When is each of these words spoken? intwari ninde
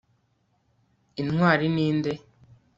intwari 1.21 1.65
ninde 1.75 2.11